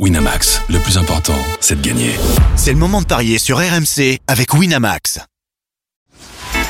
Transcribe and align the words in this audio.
Winamax, 0.00 0.60
le 0.70 0.80
plus 0.80 0.98
important, 0.98 1.38
c'est 1.60 1.80
de 1.80 1.86
gagner. 1.86 2.10
C'est 2.56 2.72
le 2.72 2.78
moment 2.78 3.00
de 3.00 3.06
parier 3.06 3.38
sur 3.38 3.58
RMC 3.58 4.18
avec 4.26 4.52
Winamax. 4.52 5.20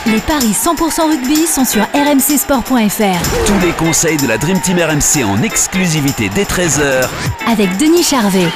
Les 0.04 0.18
paris 0.18 0.52
100% 0.52 1.08
rugby 1.08 1.46
sont 1.46 1.64
sur 1.64 1.84
rmcsport.fr. 1.94 3.46
Tous 3.46 3.66
les 3.66 3.72
conseils 3.78 4.18
de 4.18 4.26
la 4.26 4.36
Dream 4.36 4.60
Team 4.60 4.76
RMC 4.78 5.24
en 5.24 5.42
exclusivité 5.42 6.30
dès 6.34 6.44
13h 6.44 7.08
avec 7.50 7.74
Denis 7.78 8.02
Charvet. 8.02 8.48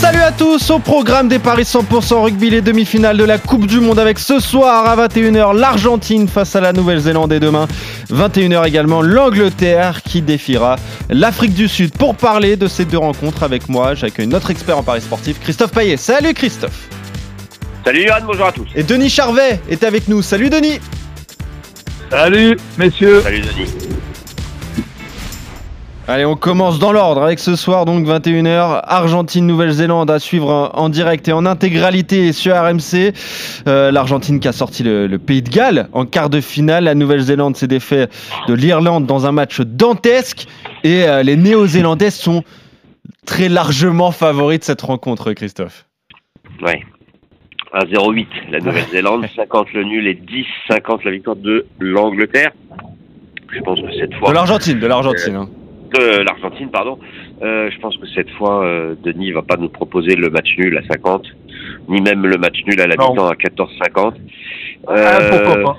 Salut 0.00 0.22
à 0.22 0.32
tous 0.32 0.70
au 0.70 0.78
programme 0.80 1.28
des 1.28 1.38
Paris 1.38 1.62
100% 1.62 2.22
rugby, 2.22 2.50
les 2.50 2.60
demi-finales 2.60 3.16
de 3.16 3.22
la 3.22 3.38
Coupe 3.38 3.66
du 3.66 3.78
Monde 3.78 4.00
avec 4.00 4.18
ce 4.18 4.40
soir 4.40 4.84
à 4.86 4.96
21h 5.06 5.54
l'Argentine 5.56 6.26
face 6.26 6.56
à 6.56 6.60
la 6.60 6.72
Nouvelle-Zélande 6.72 7.32
et 7.32 7.38
demain 7.38 7.68
21h 8.12 8.66
également 8.66 9.02
l'Angleterre 9.02 10.02
qui 10.02 10.22
défiera 10.22 10.76
l'Afrique 11.08 11.54
du 11.54 11.68
Sud. 11.68 11.96
Pour 11.96 12.14
parler 12.14 12.56
de 12.56 12.66
ces 12.66 12.84
deux 12.84 12.98
rencontres 12.98 13.42
avec 13.42 13.68
moi, 13.68 13.94
j'accueille 13.94 14.26
notre 14.26 14.50
expert 14.50 14.78
en 14.78 14.82
Paris 14.82 15.00
sportif 15.00 15.40
Christophe 15.40 15.72
Payet. 15.72 15.96
Salut 15.96 16.34
Christophe 16.34 16.88
Salut 17.84 18.04
Yann, 18.04 18.22
bonjour 18.26 18.46
à 18.46 18.52
tous. 18.52 18.68
Et 18.74 18.82
Denis 18.82 19.10
Charvet 19.10 19.60
est 19.68 19.82
avec 19.82 20.08
nous. 20.08 20.22
Salut 20.22 20.50
Denis 20.50 20.78
Salut 22.10 22.56
messieurs 22.76 23.22
Salut 23.22 23.40
Denis. 23.40 23.91
Allez, 26.08 26.24
on 26.24 26.34
commence 26.34 26.80
dans 26.80 26.90
l'ordre 26.90 27.22
avec 27.22 27.38
ce 27.38 27.54
soir, 27.54 27.84
donc 27.84 28.04
21h, 28.04 28.80
Argentine-Nouvelle-Zélande 28.82 30.10
à 30.10 30.18
suivre 30.18 30.72
en 30.74 30.88
direct 30.88 31.28
et 31.28 31.32
en 31.32 31.46
intégralité 31.46 32.32
sur 32.32 32.56
RMC. 32.56 33.12
Euh, 33.68 33.92
L'Argentine 33.92 34.40
qui 34.40 34.48
a 34.48 34.52
sorti 34.52 34.82
le, 34.82 35.06
le, 35.06 35.18
Pays 35.20 35.42
de 35.42 35.48
Galles 35.48 35.88
en 35.92 36.04
quart 36.04 36.28
de 36.28 36.40
finale. 36.40 36.84
La 36.84 36.96
Nouvelle-Zélande 36.96 37.56
s'est 37.56 37.68
défait 37.68 38.08
de 38.48 38.52
l'Irlande 38.52 39.06
dans 39.06 39.26
un 39.26 39.32
match 39.32 39.60
dantesque. 39.60 40.48
Et 40.82 41.04
euh, 41.04 41.22
les 41.22 41.36
Néo-Zélandais 41.36 42.10
sont 42.10 42.42
très 43.24 43.48
largement 43.48 44.10
favoris 44.10 44.58
de 44.58 44.64
cette 44.64 44.82
rencontre, 44.82 45.32
Christophe. 45.34 45.86
Ouais. 46.62 46.82
1-0-8, 47.74 48.26
la 48.50 48.58
Nouvelle-Zélande, 48.58 49.24
50 49.36 49.72
le 49.72 49.84
nul 49.84 50.08
et 50.08 50.20
10-50 50.68 51.04
la 51.04 51.10
victoire 51.12 51.36
de 51.36 51.64
l'Angleterre. 51.78 52.50
Je 53.52 53.60
pense 53.60 53.80
que 53.80 53.92
cette 53.96 54.14
fois. 54.16 54.30
De 54.30 54.34
l'Argentine, 54.34 54.80
de 54.80 54.86
l'Argentine. 54.88 55.36
Hein 55.36 55.48
de 55.92 56.22
l'Argentine, 56.22 56.70
pardon. 56.70 56.98
Euh, 57.42 57.70
je 57.70 57.78
pense 57.78 57.96
que 57.96 58.06
cette 58.08 58.30
fois, 58.30 58.64
euh, 58.64 58.94
Denis 59.02 59.32
va 59.32 59.42
pas 59.42 59.56
nous 59.56 59.68
proposer 59.68 60.16
le 60.16 60.30
match 60.30 60.56
nul 60.56 60.76
à 60.78 60.82
50, 60.92 61.26
ni 61.88 62.00
même 62.00 62.26
le 62.26 62.38
match 62.38 62.62
nul 62.66 62.80
à 62.80 62.86
la 62.86 62.96
mi-temps 62.96 63.28
à 63.28 63.34
14-50. 63.34 64.14
Ah, 64.88 65.18
pourquoi 65.30 65.62
pas 65.62 65.76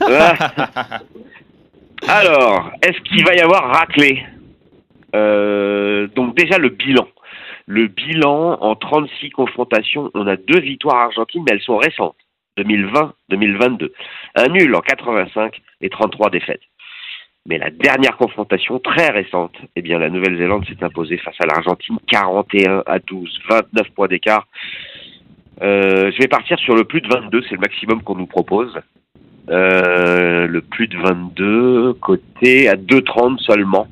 Alors, 2.08 2.70
est-ce 2.82 2.98
qu'il 3.02 3.24
va 3.24 3.34
y 3.34 3.40
avoir 3.40 3.64
raclé? 3.74 4.24
Euh, 5.14 6.06
Donc 6.14 6.36
déjà 6.36 6.58
le 6.58 6.70
bilan. 6.70 7.06
Le 7.66 7.86
bilan 7.86 8.58
en 8.60 8.74
36 8.74 9.30
confrontations, 9.30 10.10
on 10.14 10.26
a 10.26 10.36
deux 10.36 10.60
victoires 10.60 10.96
argentines, 10.96 11.42
mais 11.46 11.52
elles 11.54 11.62
sont 11.62 11.76
récentes. 11.76 12.16
2020-2022. 12.58 13.90
Un 14.34 14.48
nul 14.48 14.74
en 14.74 14.80
85 14.80 15.60
et 15.80 15.88
33 15.88 16.30
défaites. 16.30 16.60
Mais 17.50 17.58
la 17.58 17.70
dernière 17.70 18.16
confrontation 18.16 18.78
très 18.78 19.08
récente, 19.08 19.56
eh 19.74 19.82
bien, 19.82 19.98
la 19.98 20.08
Nouvelle-Zélande 20.08 20.64
s'est 20.66 20.84
imposée 20.84 21.16
face 21.16 21.34
à 21.40 21.46
l'Argentine 21.46 21.96
41 22.06 22.84
à 22.86 23.00
12, 23.00 23.40
29 23.48 23.90
points 23.90 24.06
d'écart. 24.06 24.46
Euh, 25.60 26.12
je 26.12 26.18
vais 26.18 26.28
partir 26.28 26.56
sur 26.60 26.76
le 26.76 26.84
plus 26.84 27.00
de 27.00 27.08
22, 27.08 27.42
c'est 27.42 27.56
le 27.56 27.60
maximum 27.60 28.04
qu'on 28.04 28.14
nous 28.14 28.28
propose. 28.28 28.78
Euh, 29.48 30.46
le 30.46 30.60
plus 30.60 30.86
de 30.86 30.96
22, 30.96 31.94
côté 31.94 32.68
à 32.68 32.76
2,30 32.76 33.40
seulement. 33.40 33.88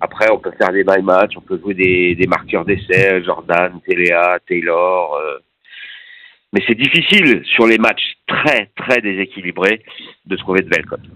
Après, 0.00 0.30
on 0.32 0.38
peut 0.38 0.52
faire 0.56 0.72
des 0.72 0.84
by 0.84 1.02
match, 1.02 1.32
on 1.36 1.42
peut 1.42 1.60
jouer 1.60 1.74
des, 1.74 2.26
marqueurs 2.26 2.64
d'essai, 2.64 3.22
Jordan, 3.24 3.78
Téléa, 3.86 4.38
Taylor. 4.48 5.16
Euh. 5.16 5.36
Mais 6.54 6.62
c'est 6.66 6.78
difficile 6.78 7.42
sur 7.44 7.66
les 7.66 7.76
matchs 7.76 8.14
très, 8.26 8.70
très 8.74 9.02
déséquilibrés 9.02 9.82
de 10.24 10.36
trouver 10.36 10.62
de 10.62 10.70
belles 10.70 10.86
cotes. 10.86 11.10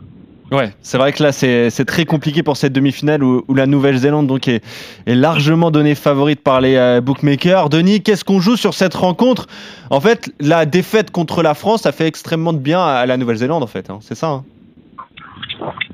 Ouais, 0.51 0.73
c'est 0.81 0.97
vrai 0.97 1.13
que 1.13 1.23
là 1.23 1.31
c'est 1.31 1.85
très 1.85 2.07
compliqué 2.07 2.43
pour 2.43 2.57
cette 2.57 2.73
demi-finale 2.73 3.23
où, 3.23 3.45
la 3.55 3.67
Nouvelle-Zélande 3.67 4.27
donc 4.27 4.49
est, 4.49 4.63
largement 5.07 5.71
donnée 5.71 5.95
favorite 5.95 6.43
par 6.43 6.63
les 6.63 6.77
euh, 6.77 7.03
bookmakers. 7.03 7.69
Denis, 7.69 8.03
qu'est-ce 8.03 8.25
qu'on 8.25 8.41
joue 8.41 8.57
sur 8.57 8.73
cette 8.73 8.95
rencontre? 8.95 9.47
En 9.91 10.01
fait, 10.01 10.33
la 10.41 10.65
défaite 10.65 11.11
contre 11.11 11.43
la 11.43 11.53
France 11.53 11.85
a 11.85 11.93
fait 11.93 12.07
extrêmement 12.07 12.55
de 12.55 12.59
bien 12.59 12.81
à 12.81 13.05
la 13.05 13.19
Nouvelle-Zélande 13.19 13.63
en 13.63 13.67
fait, 13.67 13.91
hein. 13.91 13.99
c'est 14.01 14.15
ça 14.15 14.29
hein 14.29 14.45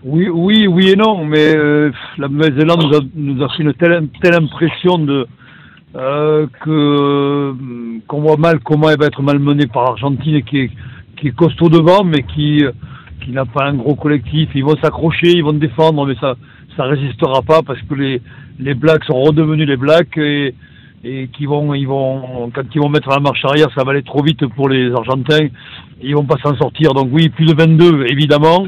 Oui, 0.04 0.28
oui, 0.28 0.68
oui 0.68 0.90
et 0.90 0.96
non, 0.96 1.24
mais 1.24 1.56
euh, 1.56 1.90
la 2.18 2.28
Nouvelle-Zélande 2.28 3.10
nous 3.16 3.42
a, 3.42 3.48
fait 3.48 3.64
une 3.64 3.74
telle, 3.74 4.34
impression 4.34 4.98
de 4.98 5.26
euh, 5.96 6.46
que 6.64 7.54
qu'on 8.06 8.20
voit 8.20 8.36
mal 8.36 8.60
comment 8.60 8.88
elle 8.88 8.98
va 8.98 9.06
être 9.06 9.22
malmenée 9.22 9.66
par 9.66 9.82
l'Argentine 9.82 10.44
qui 10.44 10.70
qui 11.16 11.28
est 11.28 11.34
costaud 11.34 11.68
devant, 11.68 12.04
mais 12.04 12.22
qui 12.22 12.64
qui 13.24 13.30
n'a 13.30 13.44
pas 13.44 13.64
un 13.64 13.74
gros 13.74 13.94
collectif. 13.94 14.50
Ils 14.54 14.64
vont 14.64 14.76
s'accrocher, 14.82 15.32
ils 15.32 15.44
vont 15.44 15.52
défendre, 15.52 16.06
mais 16.06 16.14
ça 16.20 16.34
ça 16.76 16.84
résistera 16.84 17.42
pas 17.42 17.62
parce 17.62 17.80
que 17.82 17.94
les 17.94 18.20
les 18.58 18.74
Blacks 18.74 19.04
sont 19.04 19.20
redevenus 19.20 19.66
les 19.66 19.76
Blacks 19.76 20.16
et 20.16 20.54
et 21.02 21.28
qui 21.28 21.46
vont 21.46 21.74
ils 21.74 21.86
vont 21.86 22.50
quand 22.54 22.62
ils 22.74 22.80
vont 22.80 22.88
mettre 22.88 23.10
la 23.10 23.20
marche 23.20 23.44
arrière, 23.44 23.68
ça 23.74 23.84
va 23.84 23.92
aller 23.92 24.02
trop 24.02 24.22
vite 24.22 24.46
pour 24.54 24.68
les 24.68 24.92
Argentins. 24.92 25.48
Ils 26.02 26.14
vont 26.14 26.24
pas 26.24 26.36
s'en 26.42 26.56
sortir. 26.56 26.92
Donc 26.94 27.08
oui, 27.12 27.28
plus 27.28 27.46
de 27.46 27.54
22 27.54 28.06
évidemment. 28.08 28.66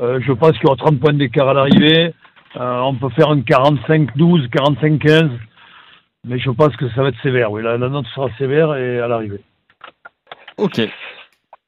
Euh, 0.00 0.20
je 0.20 0.32
pense 0.32 0.52
qu'il 0.52 0.64
y 0.64 0.66
aura 0.66 0.76
30 0.76 0.98
points 1.00 1.12
d'écart 1.12 1.48
à 1.48 1.54
l'arrivée. 1.54 2.12
Euh, 2.56 2.80
on 2.80 2.94
peut 2.94 3.08
faire 3.10 3.30
un 3.30 3.40
45-12, 3.40 4.48
45-15. 4.48 5.30
Mais 6.24 6.38
je 6.38 6.50
pense 6.50 6.74
que 6.76 6.88
ça 6.90 7.02
va 7.02 7.08
être 7.08 7.20
sévère. 7.22 7.50
Oui, 7.50 7.62
la, 7.62 7.76
la 7.76 7.88
note 7.88 8.06
sera 8.14 8.28
sévère 8.38 8.74
et 8.74 9.00
à 9.00 9.08
l'arrivée. 9.08 9.40
Ok. 10.56 10.80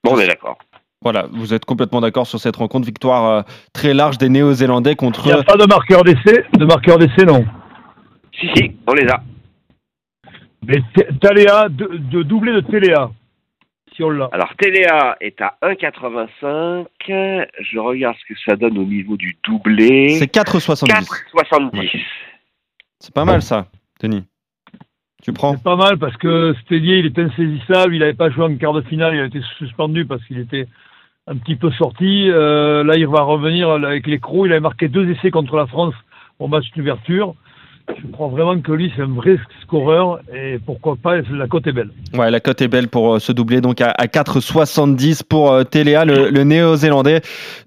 Bon, 0.05 0.13
on 0.15 0.19
est 0.19 0.27
d'accord. 0.27 0.59
Voilà, 1.05 1.27
vous 1.31 1.53
êtes 1.53 1.67
complètement 1.67 2.01
d'accord 2.01 2.27
sur 2.27 2.41
cette 2.41 2.57
rencontre. 2.57 2.87
Victoire 2.87 3.31
euh, 3.31 3.43
très 3.75 3.93
large 3.93 4.17
des 4.17 4.31
Néo-Zélandais 4.31 4.97
contre. 4.97 5.27
Il 5.27 5.35
n'y 5.35 5.39
a 5.39 5.43
pas 5.43 5.59
de 5.59 5.67
marqueur 5.67 6.03
d'essai 6.03 6.47
De 6.55 6.65
marqueur 6.65 6.99
d'essai, 6.99 7.27
non 7.27 7.45
Si, 8.33 8.49
si, 8.57 8.73
on 8.87 8.95
les 8.95 9.07
a. 9.09 9.23
Mais 10.67 10.83
Téléa, 11.21 11.69
de, 11.69 11.99
de 11.99 12.23
doublé 12.23 12.55
de 12.55 12.61
Téléa, 12.61 13.11
si 13.95 14.03
on 14.03 14.09
l'a. 14.09 14.31
Alors, 14.33 14.55
Téléa 14.57 15.19
est 15.21 15.39
à 15.43 15.59
1,85. 15.63 16.87
Je 17.61 17.79
regarde 17.79 18.17
ce 18.17 18.33
que 18.33 18.41
ça 18.47 18.57
donne 18.57 18.79
au 18.79 18.85
niveau 18.85 19.19
du 19.19 19.37
doublé. 19.45 20.17
C'est 20.19 20.33
4,70. 20.33 20.87
4,70. 20.87 21.79
Ouais. 21.79 21.91
C'est 22.99 23.13
pas 23.13 23.27
mal, 23.27 23.43
ça, 23.43 23.67
Denis. 24.01 24.25
Tu 25.23 25.35
prends 25.35 25.53
C'est 25.53 25.63
pas 25.63 25.77
mal 25.77 25.99
parce 25.99 26.17
que 26.17 26.55
Stélier, 26.63 26.99
il 26.99 27.07
est 27.07 27.19
insaisissable. 27.19 27.95
Il 27.95 28.01
n'avait 28.01 28.15
pas 28.15 28.31
joué 28.31 28.45
en 28.45 28.57
quart 28.57 28.73
de 28.73 28.81
finale. 28.83 29.15
Il 29.15 29.21
a 29.21 29.27
été 29.27 29.41
suspendu 29.59 30.07
parce 30.07 30.25
qu'il 30.25 30.39
était 30.39 30.67
un 31.27 31.37
petit 31.37 31.57
peu 31.57 31.71
sorti. 31.73 32.29
Euh, 32.31 32.85
là, 32.85 32.97
il 32.97 33.07
va 33.07 33.23
revenir 33.23 33.71
avec 33.71 34.07
les 34.07 34.19
crocs. 34.19 34.47
Il 34.47 34.53
avait 34.53 34.61
marqué 34.61 34.89
deux 34.89 35.09
essais 35.11 35.31
contre 35.31 35.57
la 35.57 35.67
France 35.67 35.95
au 36.39 36.49
match 36.49 36.67
d'ouverture. 36.77 37.35
Je 37.89 38.11
crois 38.13 38.29
vraiment 38.29 38.59
que 38.59 38.73
lui, 38.73 38.91
c'est 38.97 39.03
un 39.03 39.13
vrai 39.13 39.37
scoreur 39.63 40.21
et 40.35 40.59
pourquoi 40.65 40.97
pas, 40.97 41.17
la 41.17 41.47
cote 41.47 41.67
est 41.67 41.73
belle. 41.73 41.91
Ouais, 42.15 42.31
la 42.31 42.41
cote 42.41 42.63
est 42.63 42.69
belle 42.69 42.89
pour 42.89 43.15
euh, 43.15 43.19
se 43.19 43.31
doubler 43.31 43.61
donc 43.61 43.83
à, 43.83 43.91
à 43.91 44.07
4,70 44.07 45.23
pour 45.29 45.53
euh, 45.53 45.65
Téléa, 45.65 46.07
le, 46.07 46.45
néo-zélandais, 46.45 47.21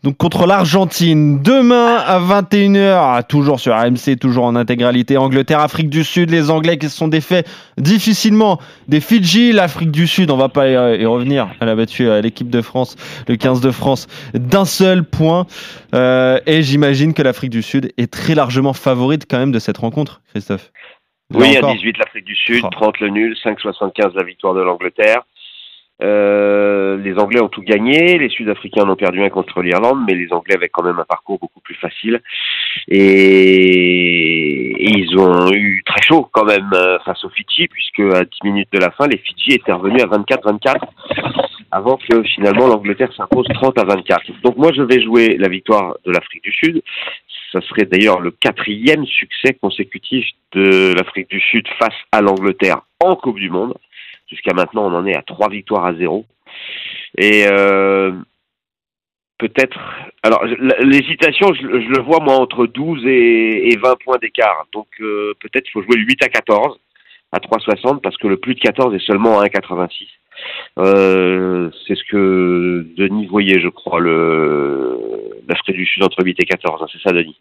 donc 0.03 0.17
contre 0.17 0.47
l'Argentine. 0.47 1.41
Demain 1.43 1.97
à 1.97 2.19
21h, 2.19 3.27
toujours 3.27 3.59
sur 3.59 3.75
AMC, 3.75 4.17
toujours 4.19 4.45
en 4.45 4.55
intégralité, 4.55 5.17
Angleterre, 5.17 5.59
Afrique 5.59 5.89
du 5.89 6.03
Sud, 6.03 6.31
les 6.31 6.49
Anglais 6.49 6.79
qui 6.79 6.89
se 6.89 6.97
sont 6.97 7.07
défaits 7.07 7.47
difficilement 7.77 8.59
des 8.87 9.01
Fidji, 9.01 9.51
l'Afrique 9.51 9.91
du 9.91 10.07
Sud, 10.07 10.31
on 10.31 10.37
va 10.37 10.49
pas 10.49 10.67
y 10.67 11.05
revenir, 11.05 11.49
elle 11.59 11.69
a 11.69 11.75
battu 11.75 12.09
l'équipe 12.21 12.49
de 12.49 12.61
France, 12.61 12.95
le 13.27 13.35
15 13.35 13.61
de 13.61 13.69
France, 13.69 14.07
d'un 14.33 14.65
seul 14.65 15.03
point. 15.03 15.45
Euh, 15.95 16.39
et 16.45 16.63
j'imagine 16.63 17.13
que 17.13 17.21
l'Afrique 17.21 17.49
du 17.49 17.61
Sud 17.61 17.91
est 17.97 18.11
très 18.11 18.35
largement 18.35 18.73
favorite 18.73 19.25
quand 19.29 19.37
même 19.37 19.51
de 19.51 19.59
cette 19.59 19.77
rencontre, 19.77 20.06
Christophe? 20.29 20.71
Là 21.29 21.39
oui, 21.39 21.57
encore. 21.57 21.71
à 21.71 21.73
18 21.73 21.97
l'Afrique 21.97 22.25
du 22.25 22.35
Sud, 22.35 22.63
30 22.71 22.99
le 22.99 23.09
nul, 23.09 23.37
5,75 23.43 24.15
la 24.15 24.23
victoire 24.23 24.53
de 24.53 24.61
l'Angleterre. 24.61 25.23
Euh, 26.03 26.95
les 26.97 27.17
Anglais 27.17 27.41
ont 27.41 27.49
tout 27.49 27.63
gagné, 27.63 28.19
les 28.19 28.29
Sud-Africains 28.29 28.83
en 28.83 28.89
ont 28.89 28.95
perdu 28.95 29.23
un 29.23 29.29
contre 29.29 29.61
l'Irlande, 29.63 30.03
mais 30.07 30.13
les 30.13 30.31
Anglais 30.31 30.55
avaient 30.55 30.69
quand 30.69 30.83
même 30.83 30.99
un 30.99 31.05
parcours 31.05 31.39
beaucoup 31.39 31.59
plus 31.59 31.73
facile 31.73 32.21
et, 32.87 34.71
et 34.77 34.91
ils 34.95 35.17
ont 35.17 35.51
eu 35.51 35.83
très 35.85 36.01
chaud 36.03 36.29
quand 36.31 36.45
même 36.45 36.69
euh, 36.73 36.99
face 36.99 37.23
aux 37.23 37.29
Fidji, 37.29 37.67
puisque 37.67 37.99
à 38.15 38.23
10 38.23 38.29
minutes 38.43 38.69
de 38.71 38.79
la 38.79 38.91
fin, 38.91 39.07
les 39.07 39.17
Fidji 39.17 39.53
étaient 39.53 39.73
revenus 39.73 40.03
à 40.03 40.05
24-24 40.05 40.75
avant 41.71 41.97
que 41.97 42.23
finalement 42.23 42.67
l'Angleterre 42.67 43.11
s'impose 43.15 43.47
30 43.53 43.77
à 43.79 43.83
24. 43.83 44.41
Donc 44.43 44.57
moi 44.57 44.71
je 44.73 44.81
vais 44.83 45.01
jouer 45.01 45.35
la 45.37 45.49
victoire 45.49 45.97
de 46.05 46.11
l'Afrique 46.11 46.43
du 46.43 46.51
Sud. 46.51 46.81
Ça 47.51 47.61
serait 47.61 47.85
d'ailleurs 47.85 48.19
le 48.19 48.31
quatrième 48.31 49.05
succès 49.05 49.53
consécutif 49.53 50.25
de 50.51 50.93
l'Afrique 50.93 51.29
du 51.29 51.39
Sud 51.39 51.67
face 51.79 51.95
à 52.11 52.21
l'Angleterre 52.21 52.81
en 52.99 53.15
Coupe 53.15 53.39
du 53.39 53.49
Monde. 53.49 53.75
Jusqu'à 54.29 54.53
maintenant, 54.53 54.85
on 54.91 54.95
en 54.95 55.05
est 55.05 55.15
à 55.15 55.21
trois 55.21 55.49
victoires 55.49 55.85
à 55.85 55.93
zéro. 55.93 56.25
Et 57.17 57.45
euh, 57.47 58.11
peut-être. 59.37 59.79
Alors, 60.23 60.43
l'hésitation, 60.45 61.53
je, 61.53 61.61
je 61.61 61.87
le 61.87 62.01
vois 62.01 62.19
moi 62.19 62.35
entre 62.35 62.65
12 62.67 63.05
et, 63.05 63.69
et 63.71 63.77
20 63.77 63.95
points 64.03 64.17
d'écart. 64.17 64.67
Donc, 64.73 64.87
euh, 64.99 65.33
peut-être 65.39 65.67
il 65.67 65.71
faut 65.71 65.83
jouer 65.83 65.95
le 65.95 66.05
8 66.05 66.23
à 66.23 66.29
14 66.29 66.77
à 67.31 67.39
3,60 67.39 68.01
parce 68.01 68.17
que 68.17 68.27
le 68.27 68.37
plus 68.37 68.55
de 68.55 68.59
14 68.59 68.93
est 68.95 69.05
seulement 69.05 69.39
à 69.39 69.45
1,86. 69.45 70.07
Euh, 70.79 71.69
c'est 71.87 71.95
ce 71.95 72.03
que 72.09 72.87
Denis 72.97 73.25
voyait, 73.27 73.59
je 73.59 73.67
crois, 73.69 73.99
le 73.99 74.99
l'Afrique 75.47 75.75
du 75.77 75.85
Sud 75.85 76.03
entre 76.03 76.23
8 76.23 76.37
et 76.41 76.45
14. 76.45 76.81
hein, 76.83 76.87
c'est 76.91 77.01
ça, 77.01 77.11
Denis? 77.13 77.37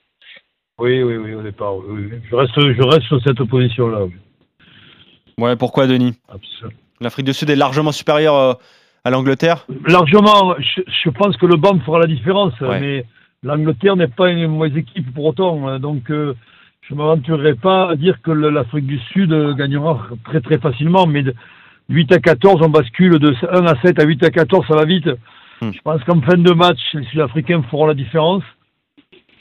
Oui, 0.79 1.03
oui, 1.03 1.17
oui, 1.17 1.35
au 1.35 1.43
départ. 1.43 1.77
oui, 1.77 2.09
oui. 2.11 2.19
Je, 2.31 2.35
reste, 2.37 2.53
je 2.55 2.83
reste 2.83 3.03
sur 3.07 3.21
cette 3.23 3.43
position-là. 3.43 4.05
oui. 4.05 4.13
Ouais, 5.39 5.57
pourquoi, 5.57 5.87
Denis? 5.87 6.15
Absolument. 6.29 6.79
L'Afrique 7.01 7.27
du 7.27 7.35
Sud 7.35 7.51
est 7.51 7.57
largement 7.57 7.93
supérieure 7.93 8.35
euh, 8.37 8.53
à 9.05 9.11
l'Angleterre? 9.11 9.67
Largement, 9.87 10.55
je, 10.59 10.81
je 11.05 11.11
pense 11.11 11.37
que 11.37 11.47
le 11.47 11.57
banc 11.57 11.79
fera 11.81 11.99
la 11.99 12.07
différence, 12.07 12.59
Ouais. 12.61 12.81
mais 12.81 13.05
l'Angleterre 13.43 13.97
n'est 13.97 14.09
pas 14.09 14.31
une 14.31 14.47
mauvaise 14.49 14.77
équipe 14.77 15.13
pour 15.15 15.27
autant. 15.27 15.69
hein. 15.69 15.79
Donc, 15.79 16.11
euh, 16.11 16.35
je 16.89 16.95
ne 16.95 16.99
m'aventurerai 16.99 17.55
pas 17.55 17.91
à 17.91 17.97
dire 17.97 18.21
que 18.23 18.31
l'Afrique 18.31 18.87
du 18.87 18.99
Sud 19.13 19.33
euh, 19.33 19.55
gagnera 19.55 20.07
très 20.25 20.41
très 20.41 20.59
facilement, 20.59 21.07
mais 21.07 21.23
de 21.23 21.35
8 21.89 22.13
à 22.13 22.19
14, 22.19 22.61
on 22.63 22.69
bascule 22.69 23.19
de 23.19 23.35
1 23.51 23.67
à 23.67 23.75
7 23.83 24.01
à 24.01 24.05
8 24.05 24.25
à 24.25 24.31
14, 24.31 24.67
ça 24.69 24.77
va 24.77 24.85
vite. 24.85 25.09
Hmm. 25.61 25.71
Je 25.73 25.81
pense 25.83 26.03
qu'en 26.05 26.21
fin 26.21 26.37
de 26.37 26.53
match, 26.53 26.79
les 26.95 27.05
Sud-Africains 27.07 27.63
feront 27.71 27.87
la 27.87 27.95
différence. 27.95 28.43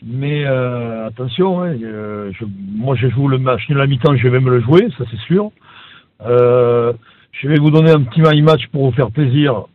Mais 0.04 0.46
euh, 0.46 1.08
attention, 1.08 1.62
hein, 1.64 1.76
euh, 1.82 2.32
je- 2.40 2.46
moi 2.76 2.96
je 2.96 3.08
joue 3.10 3.28
le 3.28 3.38
match 3.40 3.68
de 3.70 3.76
la 3.76 3.88
mi-temps, 3.88 4.16
je 4.16 4.24
vais 4.28 4.40
même 4.40 4.50
le 4.50 4.62
jouer, 4.62 4.88
ça 4.98 5.04
c'est 5.10 5.20
sûr. 5.22 5.52
Euh, 6.26 6.94
je 7.32 7.48
vais 7.48 7.56
vous 7.58 7.72
donner 7.72 7.92
un 7.92 8.02
petit 8.04 8.22
my 8.22 8.42
match 8.42 8.68
pour 8.68 8.86
vous 8.86 8.96
faire 8.96 9.10
plaisir. 9.12 9.66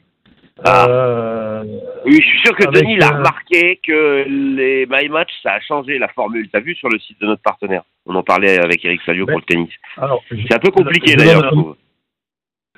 Ah. 0.65 0.87
Euh, 0.89 1.65
Oui, 2.07 2.17
je 2.21 2.27
suis 2.27 2.41
sûr 2.41 2.57
que 2.57 2.65
Denis 2.71 2.95
il 2.95 3.03
a 3.03 3.13
euh, 3.13 3.17
remarqué 3.19 3.81
que 3.87 4.25
les 4.29 4.87
My 4.91 5.09
Match, 5.09 5.31
ça 5.43 5.53
a 5.55 5.61
changé 5.61 5.99
la 5.99 6.09
formule. 6.09 6.49
T'as 6.51 6.61
vu 6.61 6.75
sur 6.75 6.89
le 6.89 6.99
site 6.99 7.21
de 7.21 7.27
notre 7.27 7.43
partenaire? 7.43 7.83
On 8.07 8.15
en 8.15 8.23
parlait 8.23 8.59
avec 8.63 8.85
Eric 8.85 9.01
Salio 9.07 9.27
pour 9.27 9.39
le 9.39 9.45
tennis. 9.45 9.71
C'est 9.97 10.55
un 10.55 10.59
peu 10.59 10.71
compliqué 10.71 11.15
d'ailleurs, 11.15 11.43
je 11.43 11.47
un- 11.47 11.51
trouve. 11.51 11.77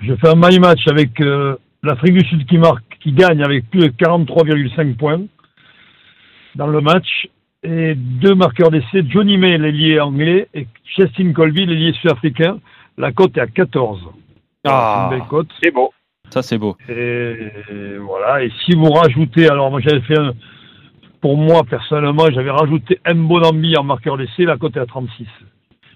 Je 0.00 0.14
fais 0.16 0.28
un 0.28 0.34
my 0.36 0.58
match 0.58 0.86
avec 0.88 1.20
euh, 1.20 1.56
l'Afrique 1.82 2.14
du 2.14 2.28
Sud 2.28 2.46
qui 2.46 2.58
marque, 2.58 2.82
qui 3.00 3.12
gagne 3.12 3.42
avec 3.42 3.68
plus 3.70 3.80
de 3.80 3.88
43,5 3.88 4.96
points 4.96 5.20
dans 6.56 6.66
le 6.66 6.80
match. 6.80 7.28
Et 7.64 7.94
deux 7.94 8.34
marqueurs 8.34 8.70
d'essai, 8.72 9.04
Johnny 9.08 9.38
May, 9.38 9.56
l'ailier 9.56 10.00
anglais, 10.00 10.48
et 10.52 10.66
Justin 10.96 11.32
Colby, 11.32 11.64
l'ailier 11.64 11.92
sud-africain. 11.92 12.58
La 12.98 13.12
cote 13.12 13.36
est 13.36 13.40
à 13.40 13.46
14. 13.46 14.00
Ah. 14.66 15.06
C'est 15.10 15.14
une 15.14 15.20
belle 15.20 15.28
cote. 15.28 15.48
C'est 15.62 15.70
bon. 15.70 15.88
Ça, 16.32 16.40
c'est 16.40 16.56
beau. 16.56 16.76
Et 16.88 17.52
voilà. 18.00 18.42
Et 18.42 18.50
si 18.64 18.72
vous 18.74 18.90
rajoutez, 18.90 19.48
alors 19.50 19.70
moi 19.70 19.80
j'avais 19.80 20.00
fait 20.00 20.18
un, 20.18 20.32
pour 21.20 21.36
moi 21.36 21.62
personnellement, 21.68 22.24
j'avais 22.32 22.50
rajouté 22.50 22.98
Mbonambi 23.06 23.76
en 23.76 23.84
marqueur 23.84 24.16
d'essai, 24.16 24.44
la 24.44 24.56
cote 24.56 24.76
est 24.76 24.80
à 24.80 24.86
36. 24.86 25.26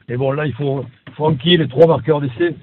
Mais 0.08 0.16
bon, 0.16 0.32
là, 0.32 0.46
il 0.46 0.52
faut, 0.52 0.84
faut 1.16 1.24
enquiller 1.24 1.56
les 1.56 1.68
trois 1.68 1.86
marqueurs 1.86 2.20
d'essai. 2.20 2.54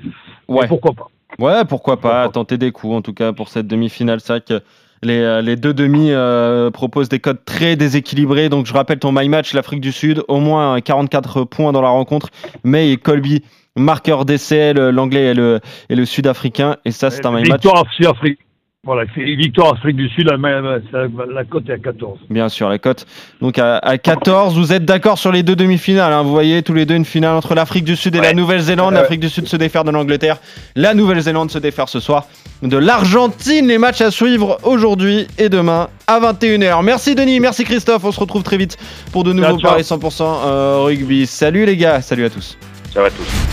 Mais 0.48 0.56
Ouais. 0.56 0.68
Pourquoi 0.68 0.92
pas? 0.94 1.08
Ouais, 1.40 1.66
pourquoi 1.68 2.00
pas 2.00 2.30
tenter 2.30 2.60
des 2.60 2.72
coups 2.72 2.94
en 2.94 3.02
tout 3.02 3.14
cas 3.14 3.34
pour 3.34 3.48
cette 3.50 3.66
demi-finale. 3.66 4.20
C'est 4.20 4.34
vrai 4.34 4.42
que 4.42 4.62
les, 5.02 5.20
euh, 5.20 5.42
les 5.42 5.56
deux 5.56 5.74
demi 5.74 6.12
euh, 6.12 6.70
proposent 6.70 7.10
des 7.10 7.20
codes 7.20 7.44
très 7.44 7.75
déséquilibrés. 7.75 8.50
Donc 8.50 8.68
je 8.68 8.74
rappelle 8.74 9.00
ton 9.00 9.12
my 9.12 9.28
match, 9.30 9.54
l'Afrique 9.54 9.81
du 9.81 9.92
Sud, 9.92 10.24
au 10.28 10.40
moins 10.40 10.80
44 10.80 11.44
points 11.46 11.72
dans 11.72 11.81
la 11.81 11.90
rencontre. 11.90 12.30
May 12.64 12.92
et 12.92 12.98
Colby, 12.98 13.44
marqueur 13.75 14.25
d'essai, 14.25 14.74
l'anglais 14.74 15.31
et 15.31 15.34
le, 15.34 15.60
et 15.90 15.96
le 15.96 16.06
sud-africain. 16.06 16.78
Et 16.86 16.92
ça, 16.92 17.10
c'est 17.10 17.25
un 17.25 17.31
match. 17.31 17.46
Victoire 17.50 17.84
Sud-Afrique. 17.96 18.40
Voilà, 18.86 19.04
victoire 19.16 19.75
Afrique 19.75 19.96
du 19.96 20.10
Sud, 20.10 20.28
la, 20.30 20.36
la- 20.36 21.08
la 21.34 21.44
cote 21.46 21.70
est 21.70 21.72
à 21.74 21.78
14. 21.78 22.20
Bien 22.30 22.50
sûr, 22.50 22.68
la 22.68 22.80
cote. 22.80 23.06
Donc 23.40 23.58
à, 23.58 23.78
à 23.78 23.98
14, 23.98 24.58
vous 24.58 24.74
êtes 24.74 24.84
d'accord 24.84 25.18
sur 25.18 25.31
les 25.31 25.42
deux 25.42 25.56
demi-finales. 25.56 26.12
hein. 26.12 26.22
Vous 26.22 26.31
voyez 26.31 26.62
tous 26.64 26.74
les 26.74 26.86
deux 26.86 26.96
une 26.96 27.06
finale 27.06 27.34
entre 27.38 27.56
l'Afrique 27.56 27.86
du 27.86 27.96
Sud 27.96 28.14
et 28.18 28.20
la. 28.20 28.34
Nouvelle-Zélande. 28.34 28.94
Ouais. 28.94 29.00
L'Afrique 29.00 29.22
du 29.22 29.30
Sud 29.30 29.48
se 29.48 29.56
défaire 29.56 29.86
de 29.86 29.92
l'Angleterre. 29.92 30.36
La 30.75 30.94
Nouvelle-Zélande 30.96 31.50
se 31.50 31.60
défaire 31.60 31.88
ce 31.88 32.02
soir 32.02 32.25
de 32.62 32.75
l'Argentine. 32.75 33.70
Les 33.70 33.78
matchs 33.78 34.02
à 34.02 34.12
suivre 34.12 34.58
aujourd'hui 34.64 35.28
et 35.38 35.48
demain 35.48 35.88
à 36.08 36.20
21h. 36.20 36.84
Merci 36.84 37.16
Denis, 37.16 37.40
merci 37.40 37.64
Christophe. 37.64 38.04
On 38.04 38.12
se 38.12 38.20
retrouve 38.20 38.44
très 38.44 38.58
vite 38.58 38.75
pour 39.14 39.24
de 39.24 39.31
nouveaux 39.31 39.60
ciao. 39.60 39.72
paris 39.72 39.84
100% 39.84 40.24
euh, 40.46 40.80
rugby. 40.81 41.25
Salut 41.25 41.66
les 41.66 41.78
gars, 41.78 42.02
salut 42.02 42.25
à 42.25 42.30
tous. 42.30 42.58
Ça 42.94 43.02
va 43.02 43.10
tous. 43.10 43.52